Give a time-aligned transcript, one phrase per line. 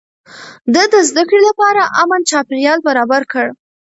[0.73, 3.47] ده د زده کړې لپاره امن چاپېريال برابر کړ.